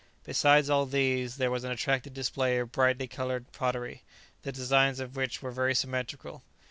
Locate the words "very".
5.51-5.75